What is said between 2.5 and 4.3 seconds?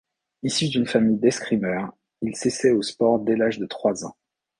au sport dès l'âge de trois ans.